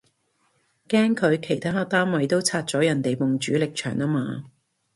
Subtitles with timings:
[0.89, 4.45] 驚佢其他單位都拆咗人哋埲主力牆吖嘛